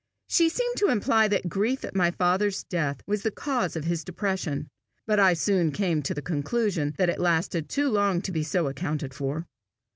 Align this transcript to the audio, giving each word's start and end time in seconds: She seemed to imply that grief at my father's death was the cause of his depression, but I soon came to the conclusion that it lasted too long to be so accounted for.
She 0.27 0.49
seemed 0.49 0.77
to 0.77 0.87
imply 0.89 1.27
that 1.27 1.47
grief 1.47 1.85
at 1.85 1.95
my 1.95 2.09
father's 2.09 2.63
death 2.63 3.03
was 3.05 3.21
the 3.21 3.29
cause 3.29 3.75
of 3.75 3.83
his 3.85 4.03
depression, 4.03 4.67
but 5.05 5.19
I 5.19 5.35
soon 5.35 5.71
came 5.71 6.01
to 6.01 6.15
the 6.15 6.23
conclusion 6.23 6.95
that 6.97 7.07
it 7.11 7.19
lasted 7.19 7.69
too 7.69 7.87
long 7.87 8.19
to 8.23 8.31
be 8.31 8.41
so 8.41 8.67
accounted 8.67 9.13
for. 9.13 9.45